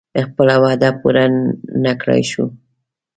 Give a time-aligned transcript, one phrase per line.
[0.25, 1.25] خپله وعده پوره
[1.83, 2.47] نه کړای شوه.